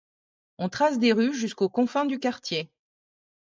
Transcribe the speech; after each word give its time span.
On 0.57 0.67
trace 0.67 0.97
des 0.97 1.11
rues 1.13 1.31
jusqu'aux 1.35 1.69
confins 1.69 2.05
du 2.05 2.17
quartier. 2.17 2.71